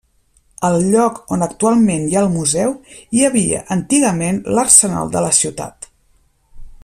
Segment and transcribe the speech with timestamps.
[0.69, 2.73] Al lloc on actualment hi ha el museu
[3.19, 5.93] hi havia antigament l'arsenal de la ciutat.